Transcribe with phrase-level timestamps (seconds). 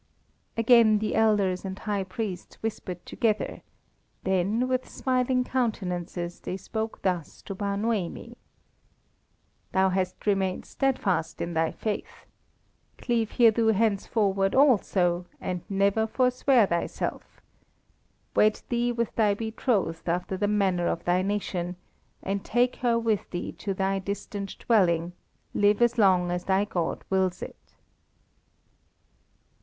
[0.57, 3.61] Again the elders and high priests whispered together,
[4.23, 8.35] then, with smiling countenances, they spoke thus to Bar Noemi
[9.73, 12.25] "Thou hast remained steadfast in thy faith.
[12.97, 17.39] Cleave thereto henceforward also, and never forswear thyself.
[18.35, 21.75] Wed thee with thy betrothed after the manner of thy nation,
[22.23, 25.13] and take her with thee to thy distant dwelling;
[25.53, 27.75] live as long as thy God wills it."